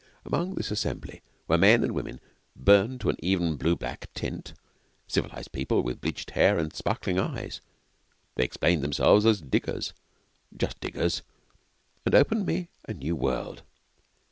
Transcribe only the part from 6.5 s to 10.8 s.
and sparkling eyes. They explained themselves as 'diggers' just